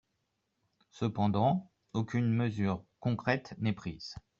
[0.89, 4.15] Cependant, aucune mesure concrète n’est prise.